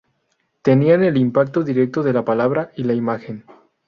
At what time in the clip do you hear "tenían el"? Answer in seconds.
0.63-1.15